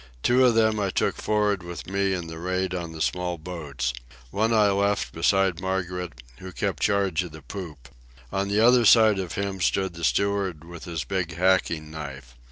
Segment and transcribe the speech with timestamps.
[0.23, 3.93] Two of them I took for'ard with me in the raid on the small boats.
[4.31, 7.87] One I left beside Margaret, who kept charge of the poop.
[8.33, 12.35] On the other side of him stood the steward with his big hacking knife.